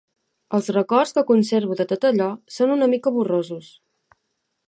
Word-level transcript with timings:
Els 0.57 0.69
records 0.77 1.11
que 1.17 1.23
conservo 1.31 1.77
de 1.81 1.85
tot 1.91 2.09
allò 2.11 2.31
són 2.57 2.73
una 2.79 2.89
mica 2.97 3.13
borrosos 3.19 3.71